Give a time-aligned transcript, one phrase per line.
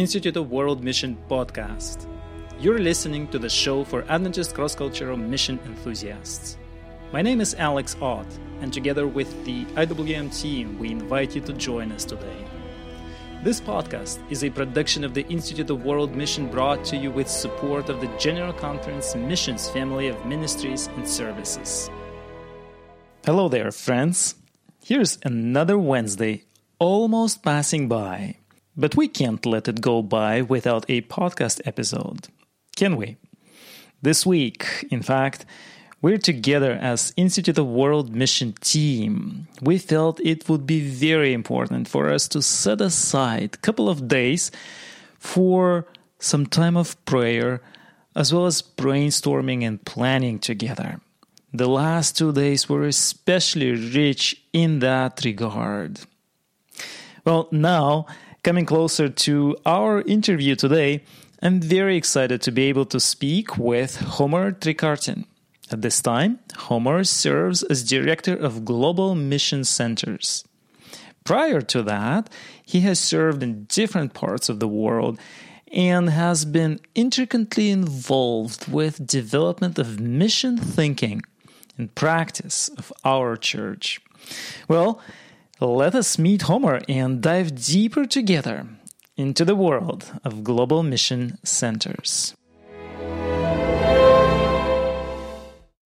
[0.00, 2.06] Institute of World Mission podcast.
[2.58, 6.56] You're listening to the show for Adventist cross cultural mission enthusiasts.
[7.12, 8.26] My name is Alex Ott,
[8.62, 12.46] and together with the IWM team, we invite you to join us today.
[13.44, 17.28] This podcast is a production of the Institute of World Mission brought to you with
[17.28, 21.90] support of the General Conference Missions family of ministries and services.
[23.26, 24.36] Hello there, friends.
[24.82, 26.44] Here's another Wednesday
[26.78, 28.39] almost passing by.
[28.80, 32.28] But we can't let it go by without a podcast episode,
[32.76, 33.18] can we?
[34.00, 35.44] This week, in fact,
[36.00, 39.48] we're together as Institute of World Mission team.
[39.60, 44.08] We felt it would be very important for us to set aside a couple of
[44.08, 44.50] days
[45.18, 45.86] for
[46.18, 47.60] some time of prayer
[48.16, 51.02] as well as brainstorming and planning together.
[51.52, 56.00] The last two days were especially rich in that regard.
[57.26, 58.06] Well, now,
[58.42, 61.04] coming closer to our interview today,
[61.42, 65.24] I'm very excited to be able to speak with Homer Trecartin.
[65.70, 70.44] At this time, Homer serves as Director of Global Mission Centers.
[71.24, 72.30] Prior to that,
[72.64, 75.18] he has served in different parts of the world
[75.72, 81.22] and has been intricately involved with development of mission thinking
[81.78, 84.00] and practice of our church.
[84.66, 85.00] Well,
[85.60, 88.66] let us meet Homer and dive deeper together
[89.16, 92.34] into the world of global mission centers.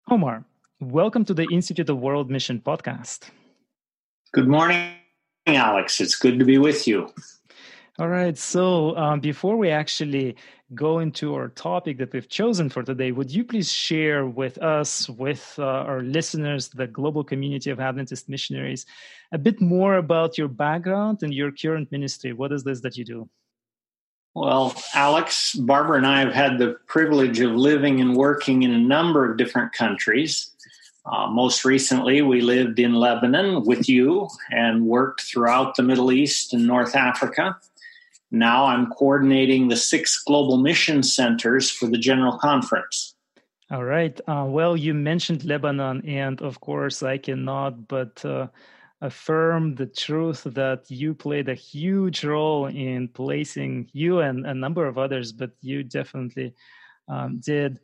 [0.06, 0.44] Homer,
[0.80, 3.30] welcome to the Institute of World Mission podcast.
[4.34, 4.92] Good morning,
[5.46, 5.98] Alex.
[6.00, 7.10] It's good to be with you.
[7.96, 8.36] All right.
[8.36, 10.34] So, um, before we actually
[10.74, 15.08] go into our topic that we've chosen for today, would you please share with us,
[15.10, 18.84] with uh, our listeners, the global community of Adventist missionaries,
[19.30, 22.32] a bit more about your background and your current ministry?
[22.32, 23.28] What is this that you do?
[24.34, 28.78] Well, Alex, Barbara, and I have had the privilege of living and working in a
[28.78, 30.50] number of different countries.
[31.06, 36.52] Uh, most recently, we lived in Lebanon with you and worked throughout the Middle East
[36.52, 37.56] and North Africa.
[38.34, 43.14] Now I'm coordinating the six global mission centers for the General Conference.
[43.70, 44.20] All right.
[44.26, 48.48] Uh, well, you mentioned Lebanon, and of course, I cannot but uh,
[49.00, 54.86] affirm the truth that you played a huge role in placing you and a number
[54.86, 56.54] of others, but you definitely
[57.08, 57.80] um, did.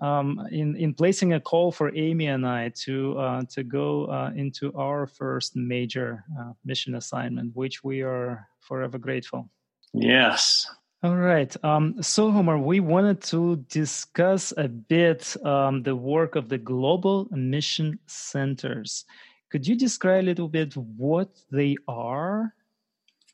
[0.00, 4.32] Um, in in placing a call for Amy and I to uh, to go uh,
[4.34, 9.48] into our first major uh, mission assignment, which we are forever grateful.
[9.94, 10.68] Yes.
[11.02, 11.54] All right.
[11.64, 17.28] Um, so, Homer, we wanted to discuss a bit um, the work of the global
[17.30, 19.04] mission centers.
[19.50, 22.54] Could you describe a little bit what they are?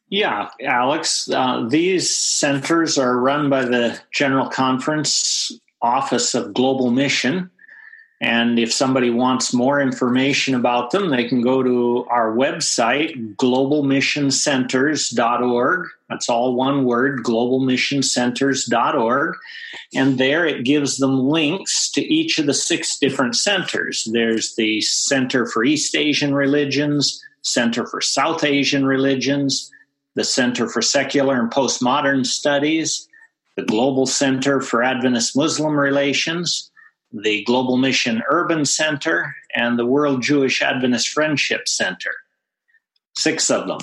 [0.08, 1.30] Yeah, Alex.
[1.30, 7.50] Uh, these centers are run by the General Conference Office of Global Mission.
[8.22, 15.86] And if somebody wants more information about them, they can go to our website, globalmissioncenters.org.
[16.10, 19.36] That's all one word, globalmissioncenters.org.
[19.94, 24.06] And there it gives them links to each of the six different centers.
[24.12, 29.70] There's the Center for East Asian Religions, Center for South Asian Religions,
[30.14, 33.08] the Center for Secular and Postmodern Studies,
[33.56, 36.69] the Global Center for Adventist Muslim Relations
[37.12, 42.12] the Global Mission Urban Center, and the World Jewish Adventist Friendship Center.
[43.16, 43.80] Six of them.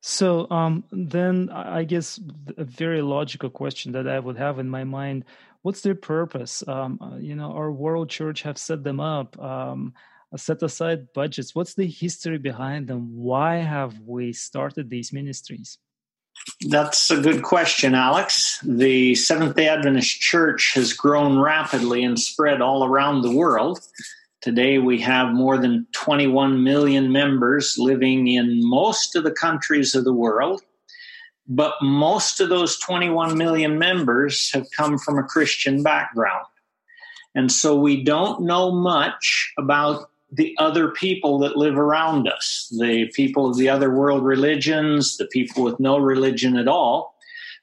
[0.00, 2.18] So um, then I guess
[2.56, 5.24] a very logical question that I would have in my mind:
[5.62, 6.66] What's their purpose?
[6.66, 9.92] Um, uh, you know, our world church have set them up, um,
[10.36, 11.54] set aside budgets.
[11.54, 13.16] What's the history behind them?
[13.16, 15.78] Why have we started these ministries?
[16.68, 18.58] That's a good question, Alex.
[18.62, 23.80] The Seventh day Adventist Church has grown rapidly and spread all around the world.
[24.40, 30.04] Today, we have more than 21 million members living in most of the countries of
[30.04, 30.62] the world.
[31.48, 36.46] But most of those 21 million members have come from a Christian background.
[37.34, 43.10] And so we don't know much about the other people that live around us, the
[43.14, 47.14] people of the other world religions, the people with no religion at all.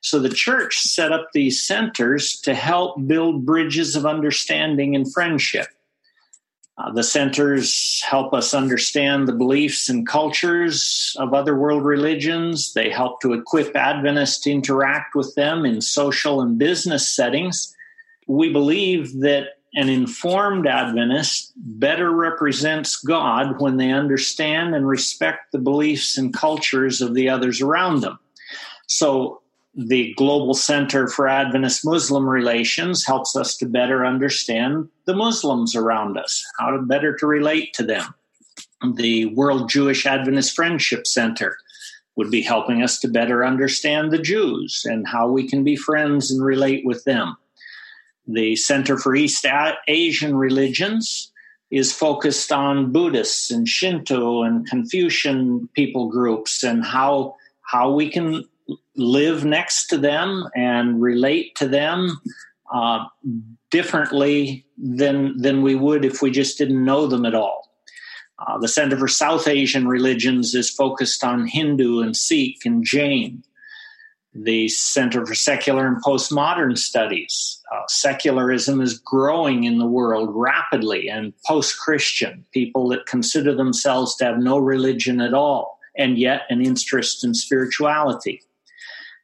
[0.01, 5.67] So the church set up these centers to help build bridges of understanding and friendship.
[6.77, 12.73] Uh, the centers help us understand the beliefs and cultures of other world religions.
[12.73, 17.73] They help to equip Adventists to interact with them in social and business settings.
[18.27, 25.59] We believe that an informed Adventist better represents God when they understand and respect the
[25.59, 28.17] beliefs and cultures of the others around them.
[28.87, 29.41] So
[29.75, 36.17] the Global Center for Adventist Muslim Relations helps us to better understand the Muslims around
[36.17, 38.13] us, how to better to relate to them.
[38.95, 41.57] The World Jewish Adventist Friendship Center
[42.15, 46.31] would be helping us to better understand the Jews and how we can be friends
[46.31, 47.35] and relate with them.
[48.27, 49.45] The Center for East
[49.87, 51.31] Asian Religions
[51.71, 58.45] is focused on Buddhists and Shinto and Confucian people groups and how how we can
[58.95, 62.21] live next to them and relate to them
[62.73, 63.05] uh,
[63.71, 67.69] differently than than we would if we just didn't know them at all.
[68.39, 73.43] Uh, the Center for South Asian Religions is focused on Hindu and Sikh and Jain.
[74.35, 77.61] The Center for Secular and Postmodern Studies.
[77.73, 84.15] Uh, secularism is growing in the world rapidly, and post Christian, people that consider themselves
[84.17, 88.41] to have no religion at all, and yet an interest in spirituality.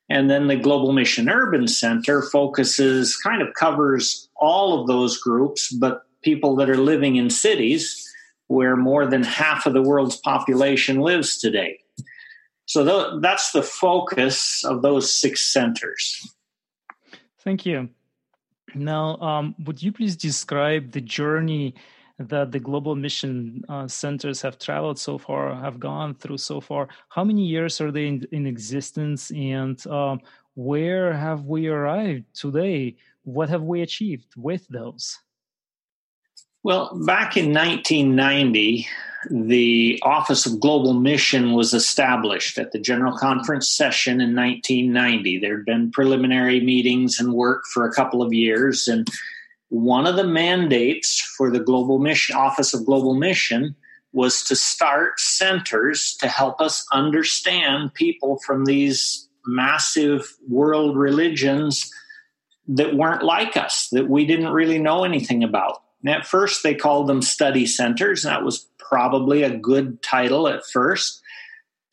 [0.09, 5.71] And then the Global Mission Urban Center focuses, kind of covers all of those groups,
[5.73, 8.07] but people that are living in cities
[8.47, 11.79] where more than half of the world's population lives today.
[12.71, 16.33] So th- that's the focus of those six centers.
[17.43, 17.89] Thank you.
[18.73, 21.75] Now, um, would you please describe the journey
[22.17, 26.87] that the global mission uh, centers have traveled so far, have gone through so far.
[27.09, 30.21] How many years are they in, in existence, and um,
[30.55, 32.95] where have we arrived today?
[33.23, 35.19] What have we achieved with those?
[36.63, 38.87] Well, back in 1990,
[39.31, 45.39] the Office of Global Mission was established at the General Conference session in 1990.
[45.39, 49.07] There had been preliminary meetings and work for a couple of years, and
[49.69, 53.75] one of the mandates for the global mission office of global mission
[54.13, 61.91] was to start centers to help us understand people from these massive world religions
[62.67, 66.75] that weren't like us that we didn't really know anything about and at first they
[66.75, 71.21] called them study centers that was probably a good title at first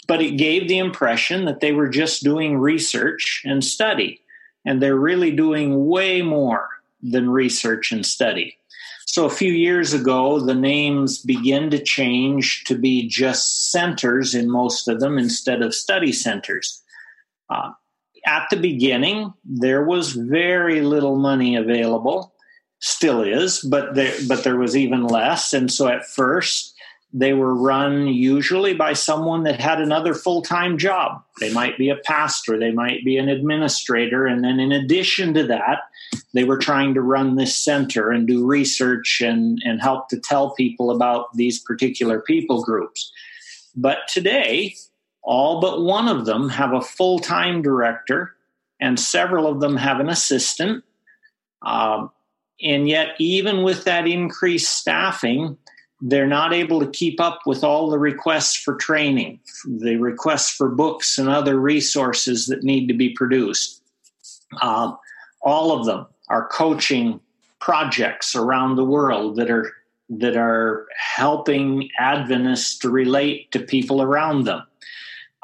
[0.07, 4.21] but it gave the impression that they were just doing research and study
[4.65, 6.69] and they're really doing way more
[7.03, 8.59] than research and study.
[9.07, 14.51] So a few years ago, the names begin to change to be just centers in
[14.51, 16.83] most of them instead of study centers.
[17.49, 17.71] Uh,
[18.27, 22.35] at the beginning, there was very little money available,
[22.81, 25.53] still is, but there, but there was even less.
[25.53, 26.75] And so at first,
[27.13, 31.23] they were run usually by someone that had another full time job.
[31.41, 34.27] They might be a pastor, they might be an administrator.
[34.27, 35.81] And then, in addition to that,
[36.35, 40.55] they were trying to run this center and do research and, and help to tell
[40.55, 43.11] people about these particular people groups.
[43.75, 44.75] But today,
[45.23, 48.35] all but one of them have a full time director,
[48.81, 50.85] and several of them have an assistant.
[51.63, 52.09] Uh,
[52.63, 55.57] and yet, even with that increased staffing,
[56.01, 60.69] they're not able to keep up with all the requests for training, the requests for
[60.69, 63.83] books and other resources that need to be produced.
[64.61, 64.93] Uh,
[65.43, 67.21] all of them are coaching
[67.61, 69.73] projects around the world that are
[70.11, 74.63] that are helping Adventists to relate to people around them.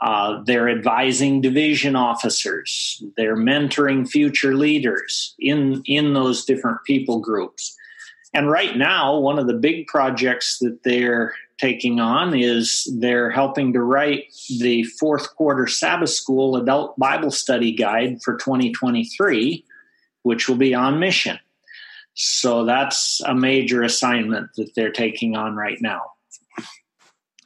[0.00, 3.02] Uh, they're advising division officers.
[3.16, 7.76] They're mentoring future leaders in in those different people groups.
[8.32, 13.72] And right now, one of the big projects that they're taking on is they're helping
[13.72, 14.24] to write
[14.58, 19.64] the fourth quarter Sabbath School Adult Bible Study Guide for 2023,
[20.22, 21.38] which will be on mission.
[22.14, 26.13] So that's a major assignment that they're taking on right now.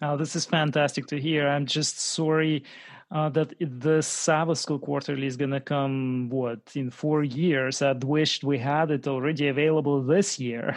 [0.01, 1.49] Oh, this is fantastic to hear.
[1.49, 2.65] I'm just sorry
[3.11, 7.83] uh, that the Sabbath School Quarterly is going to come, what, in four years.
[7.83, 10.77] I'd wished we had it already available this year.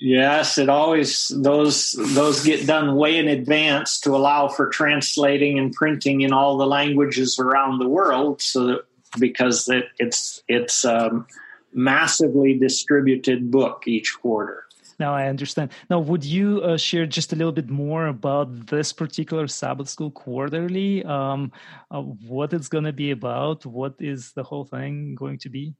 [0.00, 5.72] Yes, it always those those get done way in advance to allow for translating and
[5.72, 8.84] printing in all the languages around the world, so that
[9.20, 11.24] because it, it's it's a
[11.72, 14.63] massively distributed book each quarter.
[14.98, 15.70] Now I understand.
[15.90, 20.10] Now, would you uh, share just a little bit more about this particular Sabbath School
[20.10, 21.04] Quarterly?
[21.04, 21.52] Um,
[21.90, 23.66] uh, what it's going to be about?
[23.66, 25.74] What is the whole thing going to be?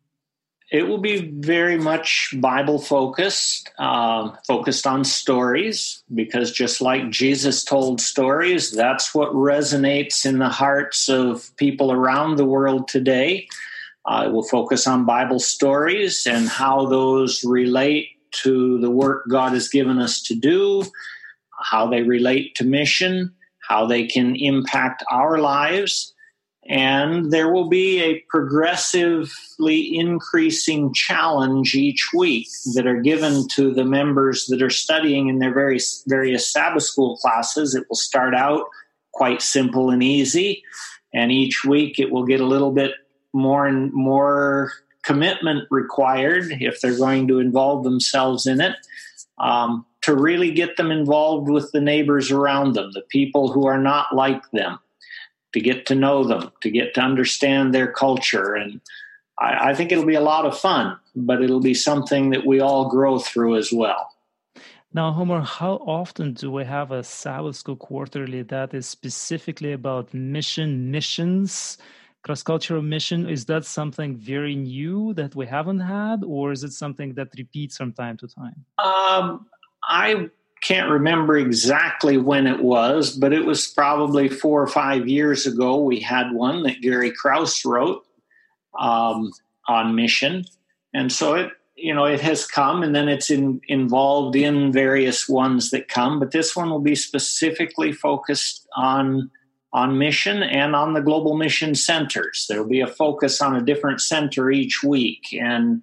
[0.73, 7.65] It will be very much Bible focused, uh, focused on stories, because just like Jesus
[7.65, 13.47] told stories, that's what resonates in the hearts of people around the world today.
[14.07, 18.09] Uh, it will focus on Bible stories and how those relate
[18.43, 20.85] to the work God has given us to do,
[21.63, 23.35] how they relate to mission,
[23.69, 26.13] how they can impact our lives.
[26.67, 33.85] and there will be a progressively increasing challenge each week that are given to the
[33.85, 37.75] members that are studying in their various various Sabbath school classes.
[37.75, 38.65] It will start out
[39.13, 40.63] quite simple and easy,
[41.13, 42.93] and each week it will get a little bit
[43.35, 44.73] more and more
[45.05, 48.77] commitment required if they're going to involve themselves in it.
[49.39, 53.81] Um, to really get them involved with the neighbors around them, the people who are
[53.81, 54.79] not like them
[55.55, 58.55] to get to know them, to get to understand their culture.
[58.55, 58.83] And
[59.39, 62.61] I, I think it'll be a lot of fun, but it'll be something that we
[62.61, 64.11] all grow through as well.
[64.93, 70.13] Now, Homer, how often do we have a Sabbath School quarterly that is specifically about
[70.13, 71.79] mission, missions,
[72.25, 73.29] cross cultural mission?
[73.29, 77.77] Is that something very new that we haven't had, or is it something that repeats
[77.77, 78.65] from time to time?
[78.79, 79.47] Um,
[79.85, 80.31] I
[80.63, 85.83] can't remember exactly when it was, but it was probably four or five years ago.
[85.83, 88.07] We had one that Gary Krause wrote
[88.81, 89.31] um,
[89.69, 90.47] on mission,
[90.95, 95.29] and so it you know it has come, and then it's in, involved in various
[95.29, 96.19] ones that come.
[96.19, 99.31] But this one will be specifically focused on
[99.75, 102.47] on mission and on the global mission centers.
[102.49, 105.83] There will be a focus on a different center each week, and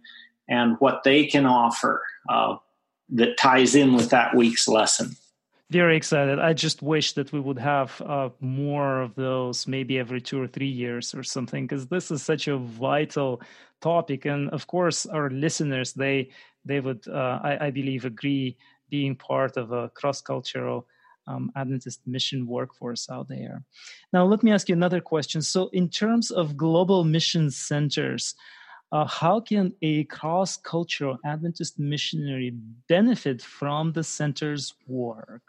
[0.49, 2.01] and what they can offer.
[2.27, 2.55] Uh,
[3.11, 5.15] that ties in with that week's lesson.
[5.69, 6.39] Very excited.
[6.39, 10.47] I just wish that we would have uh, more of those, maybe every two or
[10.47, 13.41] three years or something, because this is such a vital
[13.79, 14.25] topic.
[14.25, 16.29] And of course, our listeners they
[16.65, 18.55] they would, uh, I, I, believe, agree
[18.89, 20.85] being part of a cross cultural
[21.27, 23.63] um, Adventist mission workforce out there.
[24.13, 25.41] Now, let me ask you another question.
[25.41, 28.35] So, in terms of global mission centers,
[28.91, 32.51] uh, how can a cross cultural Adventist missionary
[32.89, 35.43] benefit from the center's work?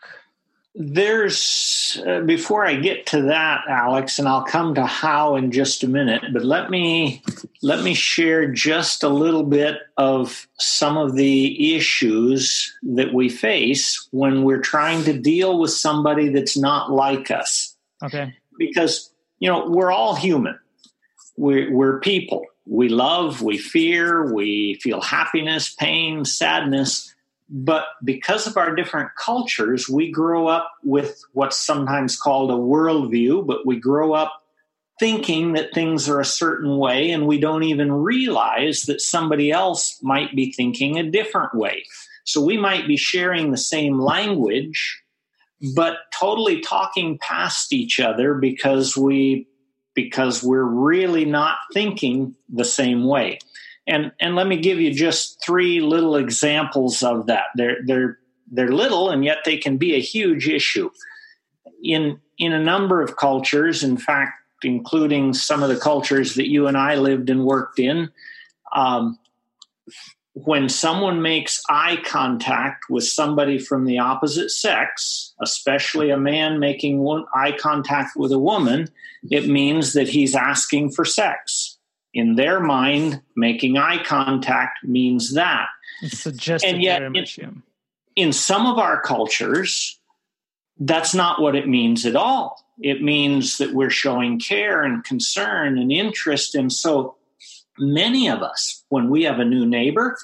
[0.74, 5.84] There's, uh, before I get to that, Alex, and I'll come to how in just
[5.84, 7.22] a minute, but let me
[7.60, 14.08] let me share just a little bit of some of the issues that we face
[14.12, 17.76] when we're trying to deal with somebody that's not like us.
[18.02, 18.34] Okay.
[18.58, 20.58] Because, you know, we're all human.
[21.36, 27.11] We're, we're people we love, we fear, we feel happiness, pain, sadness.
[27.54, 33.46] But because of our different cultures, we grow up with what's sometimes called a worldview,
[33.46, 34.42] but we grow up
[34.98, 39.98] thinking that things are a certain way, and we don't even realize that somebody else
[40.02, 41.84] might be thinking a different way.
[42.24, 45.02] So we might be sharing the same language,
[45.74, 49.46] but totally talking past each other because we
[49.94, 53.38] because we're really not thinking the same way.
[53.86, 57.46] And and let me give you just three little examples of that.
[57.54, 58.18] They're they're
[58.50, 60.90] they're little and yet they can be a huge issue.
[61.82, 66.66] In in a number of cultures, in fact, including some of the cultures that you
[66.68, 68.10] and I lived and worked in,
[68.74, 69.18] um,
[70.34, 77.00] when someone makes eye contact with somebody from the opposite sex, especially a man making
[77.00, 78.88] one, eye contact with a woman,
[79.30, 81.71] it means that he's asking for sex.
[82.14, 85.68] In their mind, making eye contact means that.
[86.02, 87.62] It's suggested and yet, in,
[88.16, 89.98] in some of our cultures,
[90.78, 92.64] that's not what it means at all.
[92.80, 96.54] It means that we're showing care and concern and interest.
[96.54, 97.16] And so
[97.78, 100.18] many of us, when we have a new neighbor,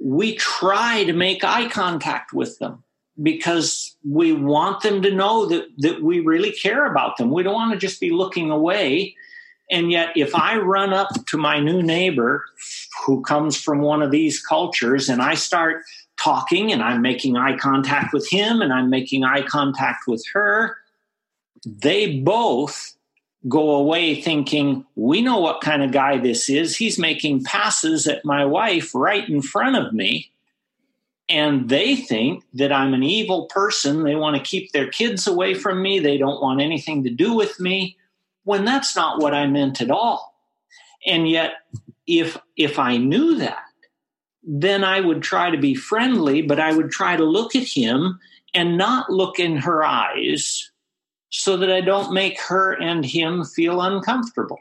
[0.00, 2.84] we try to make eye contact with them
[3.22, 7.30] because we want them to know that, that we really care about them.
[7.30, 9.16] We don't want to just be looking away.
[9.70, 12.44] And yet, if I run up to my new neighbor
[13.06, 15.82] who comes from one of these cultures and I start
[16.18, 20.76] talking and I'm making eye contact with him and I'm making eye contact with her,
[21.66, 22.94] they both
[23.48, 26.76] go away thinking, we know what kind of guy this is.
[26.76, 30.30] He's making passes at my wife right in front of me.
[31.28, 34.04] And they think that I'm an evil person.
[34.04, 35.98] They want to keep their kids away from me.
[35.98, 37.96] They don't want anything to do with me
[38.44, 40.34] when that's not what I meant at all.
[41.06, 41.52] And yet,
[42.06, 43.62] if, if I knew that,
[44.42, 48.20] then I would try to be friendly, but I would try to look at him
[48.52, 50.70] and not look in her eyes
[51.30, 54.60] so that I don't make her and him feel uncomfortable.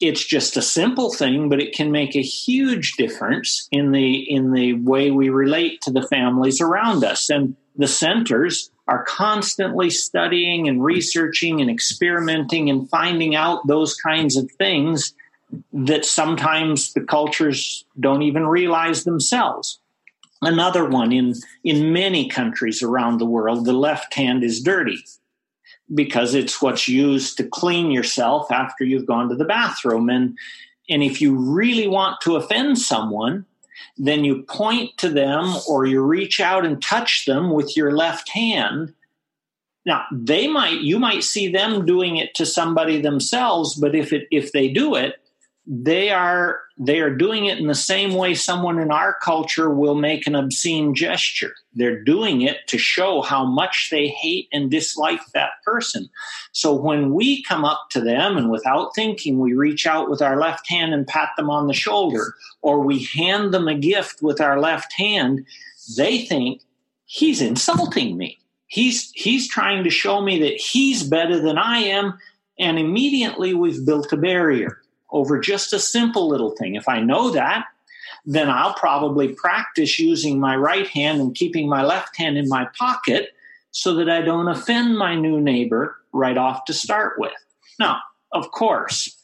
[0.00, 4.52] It's just a simple thing, but it can make a huge difference in the in
[4.52, 7.30] the way we relate to the families around us.
[7.30, 14.36] And the centers are constantly studying and researching and experimenting and finding out those kinds
[14.36, 15.12] of things
[15.72, 19.80] that sometimes the cultures don't even realize themselves.
[20.42, 25.02] Another one in in many countries around the world, the left hand is dirty
[25.94, 30.08] because it's what's used to clean yourself after you've gone to the bathroom.
[30.08, 30.36] And,
[30.88, 33.46] and if you really want to offend someone,
[33.96, 38.28] then you point to them or you reach out and touch them with your left
[38.30, 38.94] hand.
[39.84, 44.26] Now, they might, you might see them doing it to somebody themselves, but if it,
[44.30, 45.20] if they do it,
[45.66, 49.94] they are they are doing it in the same way someone in our culture will
[49.94, 51.54] make an obscene gesture.
[51.72, 56.10] They're doing it to show how much they hate and dislike that person.
[56.52, 60.38] So when we come up to them and without thinking we reach out with our
[60.38, 64.40] left hand and pat them on the shoulder or we hand them a gift with
[64.40, 65.46] our left hand
[65.96, 66.62] they think
[67.04, 68.38] he's insulting me.
[68.66, 72.18] He's he's trying to show me that he's better than i am.
[72.58, 76.74] And immediately we've built a barrier over just a simple little thing.
[76.74, 77.66] If I know that,
[78.24, 82.66] then I'll probably practice using my right hand and keeping my left hand in my
[82.78, 83.30] pocket
[83.70, 87.32] so that I don't offend my new neighbor right off to start with.
[87.78, 87.98] Now,
[88.32, 89.16] of course,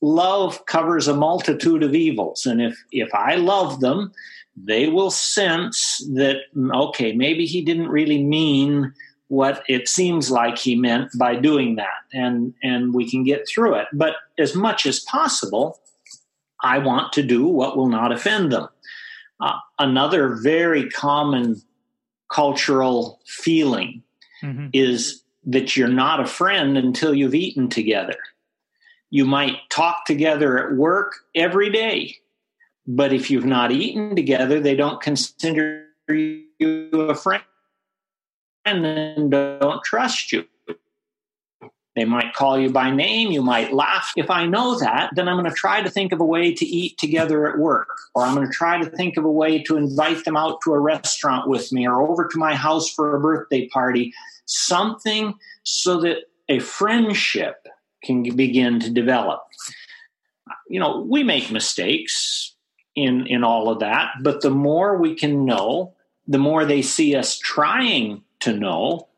[0.00, 2.46] love covers a multitude of evils.
[2.46, 4.12] And if, if I love them,
[4.56, 6.38] they will sense that,
[6.74, 8.92] okay, maybe he didn't really mean
[9.28, 13.74] what it seems like he meant by doing that and and we can get through
[13.74, 13.86] it.
[13.92, 15.80] But as much as possible
[16.60, 18.68] i want to do what will not offend them.
[19.40, 21.54] Uh, another very common
[22.28, 24.02] cultural feeling
[24.42, 24.66] mm-hmm.
[24.72, 28.16] is that you're not a friend until you've eaten together.
[29.10, 32.16] You might talk together at work every day
[32.88, 37.42] but if you've not eaten together they don't consider you a friend
[38.76, 40.44] and don't trust you.
[41.98, 44.12] They might call you by name, you might laugh.
[44.16, 46.64] If I know that, then I'm going to try to think of a way to
[46.64, 49.76] eat together at work, or I'm going to try to think of a way to
[49.76, 53.20] invite them out to a restaurant with me or over to my house for a
[53.20, 55.34] birthday party, something
[55.64, 57.66] so that a friendship
[58.04, 59.42] can begin to develop.
[60.68, 62.54] You know, we make mistakes
[62.94, 65.94] in in all of that, but the more we can know,
[66.28, 69.08] the more they see us trying to know,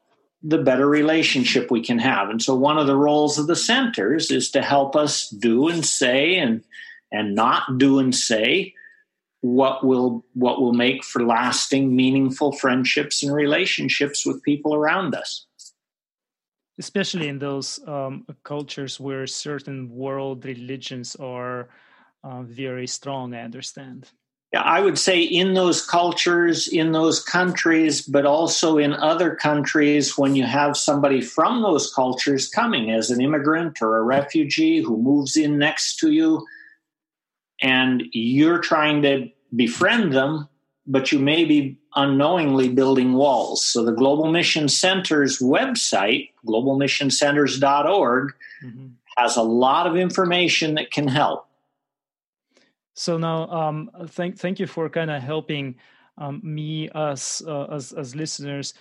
[0.42, 2.30] the better relationship we can have.
[2.30, 5.84] And so one of the roles of the centers is to help us do and
[5.84, 6.64] say and
[7.12, 8.74] and not do and say
[9.40, 15.46] what will what will make for lasting meaningful friendships and relationships with people around us
[16.78, 21.68] especially in those um, cultures where certain world religions are
[22.22, 24.10] uh, very strong i understand
[24.52, 30.34] I would say in those cultures, in those countries, but also in other countries, when
[30.34, 35.36] you have somebody from those cultures coming as an immigrant or a refugee who moves
[35.36, 36.44] in next to you,
[37.62, 40.48] and you're trying to befriend them,
[40.84, 43.64] but you may be unknowingly building walls.
[43.64, 48.32] So the Global Mission Center's website, globalmissioncenters.org,
[48.64, 48.86] mm-hmm.
[49.16, 51.46] has a lot of information that can help.
[53.00, 55.76] So now, um, thank thank you for kind of helping
[56.18, 58.74] um, me us uh, as as listeners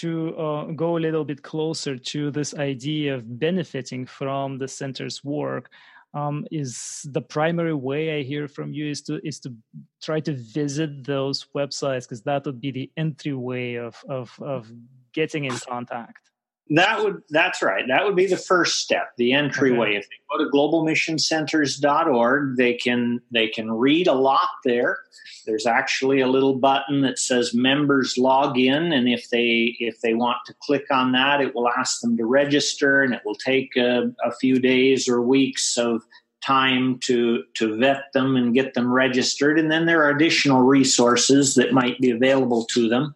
[0.00, 5.22] to uh, go a little bit closer to this idea of benefiting from the center's
[5.22, 5.68] work.
[6.14, 9.52] Um, is the primary way I hear from you is to is to
[10.00, 14.72] try to visit those websites because that would be the entryway of of of
[15.12, 16.30] getting in contact.
[16.70, 17.84] That would that's right.
[17.86, 19.90] That would be the first step, the entryway.
[19.90, 19.98] Okay.
[19.98, 24.98] If they go to globalmissioncenters.org, they can they can read a lot there.
[25.46, 30.14] There's actually a little button that says members log in and if they if they
[30.14, 33.76] want to click on that, it will ask them to register and it will take
[33.76, 36.02] a, a few days or weeks of
[36.44, 41.54] time to to vet them and get them registered and then there are additional resources
[41.54, 43.14] that might be available to them.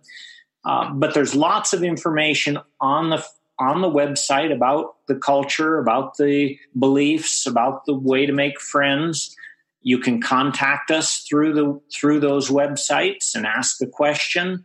[0.64, 3.24] Uh, but there's lots of information on the
[3.60, 9.36] on the website about the culture, about the beliefs, about the way to make friends.
[9.82, 14.64] You can contact us through the through those websites and ask a question.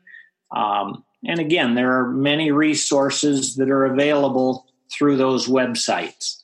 [0.55, 6.38] Um, and again, there are many resources that are available through those websites.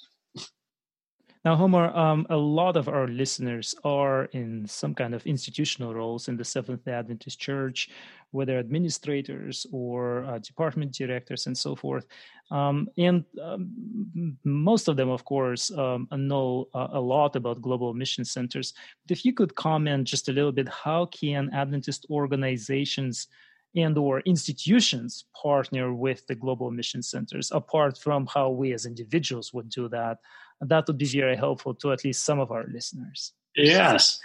[1.43, 6.27] Now, Homer, um, a lot of our listeners are in some kind of institutional roles
[6.27, 7.89] in the Seventh Adventist Church,
[8.29, 12.05] whether administrators or uh, department directors and so forth.
[12.51, 17.91] Um, and um, most of them, of course, um, know uh, a lot about global
[17.95, 18.73] mission centers.
[19.07, 23.29] But if you could comment just a little bit, how can Adventist organizations
[23.75, 29.53] and or institutions partner with the global mission centers apart from how we as individuals
[29.53, 30.17] would do that
[30.61, 33.33] that would be very helpful to at least some of our listeners.
[33.55, 34.19] Yes.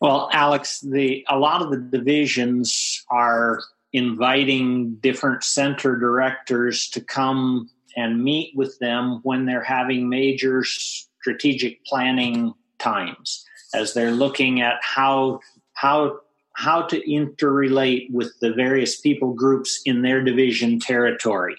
[0.00, 7.68] Well, Alex, the a lot of the divisions are inviting different center directors to come
[7.96, 14.78] and meet with them when they're having major strategic planning times as they're looking at
[14.82, 15.40] how
[15.74, 16.20] how
[16.60, 21.56] how to interrelate with the various people groups in their division territory.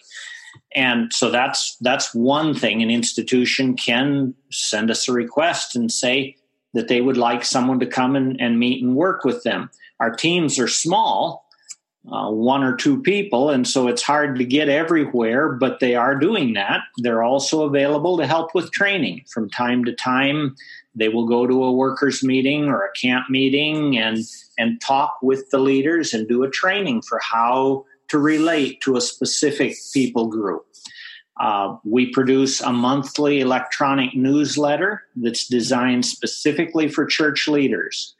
[0.75, 6.35] And so that's that's one thing an institution can send us a request and say
[6.73, 9.71] that they would like someone to come and, and meet and work with them.
[9.99, 11.45] Our teams are small
[12.11, 16.15] uh, one or two people and so it's hard to get everywhere but they are
[16.15, 16.81] doing that.
[16.97, 20.55] They're also available to help with training from time to time
[20.95, 24.19] they will go to a workers meeting or a camp meeting and
[24.57, 29.01] and talk with the leaders and do a training for how to relate to a
[29.01, 30.65] specific people group
[31.39, 38.15] uh, we produce a monthly electronic newsletter that's designed specifically for church leaders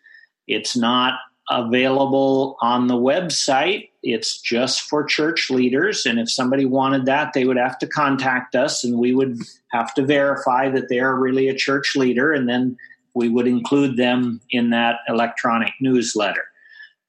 [0.47, 1.15] it's not
[1.49, 3.89] available on the website.
[4.03, 6.05] It's just for church leaders.
[6.05, 9.37] And if somebody wanted that, they would have to contact us and we would
[9.71, 12.31] have to verify that they are really a church leader.
[12.31, 12.77] And then
[13.13, 16.45] we would include them in that electronic newsletter.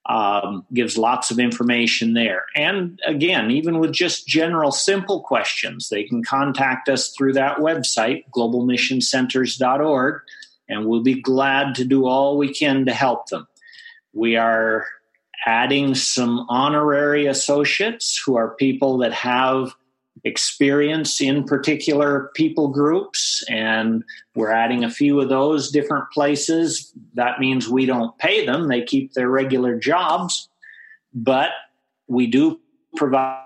[0.04, 2.46] Um, gives lots of information there.
[2.56, 8.24] And again, even with just general simple questions, they can contact us through that website,
[8.34, 10.22] globalmissioncenters.org,
[10.68, 13.46] and we'll be glad to do all we can to help them.
[14.12, 14.86] We are
[15.46, 19.74] adding some honorary associates who are people that have
[20.24, 26.92] experience in particular people groups, and we're adding a few of those different places.
[27.14, 30.48] That means we don't pay them, they keep their regular jobs,
[31.12, 31.50] but
[32.06, 32.60] we do
[32.96, 33.38] provide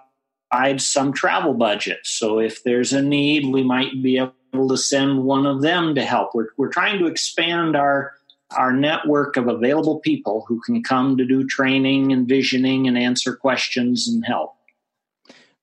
[0.78, 2.10] some travel budgets.
[2.10, 6.04] So if there's a need, we might be able to send one of them to
[6.04, 6.34] help.
[6.34, 8.12] We're, we're trying to expand our
[8.56, 13.34] our network of available people who can come to do training and visioning and answer
[13.34, 14.54] questions and help.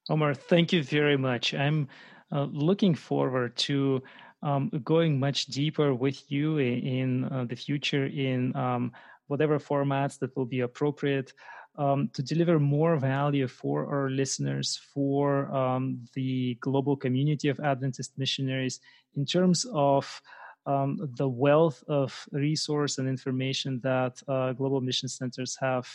[0.07, 1.53] Homer, thank you very much.
[1.53, 1.87] I'm
[2.31, 4.03] uh, looking forward to
[4.41, 8.91] um, going much deeper with you in, in uh, the future in um,
[9.27, 11.31] whatever formats that will be appropriate
[11.77, 18.11] um, to deliver more value for our listeners, for um, the global community of Adventist
[18.17, 18.79] missionaries
[19.15, 20.21] in terms of
[20.65, 25.87] um, the wealth of resource and information that uh, global mission centers have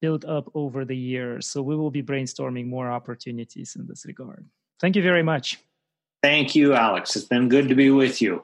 [0.00, 1.46] built up over the years.
[1.46, 4.44] So we will be brainstorming more opportunities in this regard.
[4.80, 5.58] Thank you very much.
[6.22, 7.16] Thank you, Alex.
[7.16, 8.42] It's been good to be with you.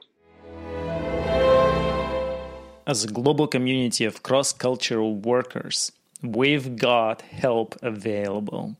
[2.85, 8.75] As a global community of cross cultural workers, we've got help available.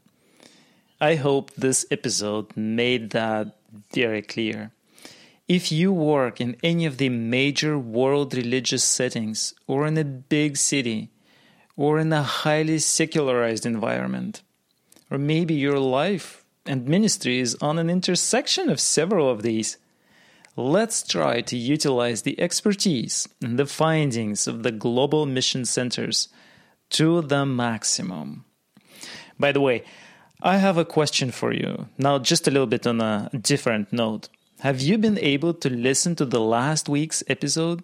[1.00, 3.56] I hope this episode made that
[3.94, 4.72] very clear.
[5.48, 10.56] If you work in any of the major world religious settings, or in a big
[10.56, 11.12] city,
[11.76, 14.42] or in a highly secularized environment,
[15.12, 19.78] or maybe your life and ministry is on an intersection of several of these,
[20.56, 26.30] let's try to utilize the expertise and the findings of the global mission centers
[26.90, 28.46] to the maximum.
[29.38, 29.84] By the way,
[30.42, 31.88] I have a question for you.
[31.98, 34.30] Now, just a little bit on a different note.
[34.64, 37.84] Have you been able to listen to the last week's episode?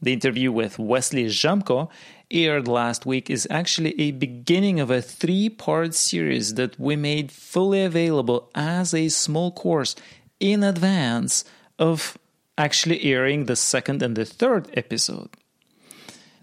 [0.00, 1.90] The interview with Wesley Jamko
[2.30, 7.32] aired last week is actually a beginning of a three part series that we made
[7.32, 9.96] fully available as a small course
[10.38, 11.44] in advance
[11.76, 12.16] of
[12.56, 15.30] actually airing the second and the third episode.